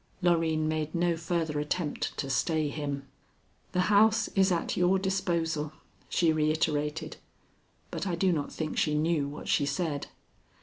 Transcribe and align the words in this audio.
Loreen 0.23 0.67
made 0.67 0.95
no 0.95 1.15
further 1.15 1.59
attempt 1.59 2.17
to 2.17 2.27
stay 2.27 2.69
him. 2.69 3.05
"The 3.71 3.81
house 3.93 4.29
is 4.29 4.51
at 4.51 4.75
your 4.75 4.97
disposal," 4.97 5.73
she 6.09 6.33
reiterated, 6.33 7.17
but 7.91 8.07
I 8.07 8.15
do 8.15 8.31
not 8.31 8.51
think 8.51 8.79
she 8.79 8.95
knew 8.95 9.27
what 9.27 9.47
she 9.47 9.67
said. 9.67 10.07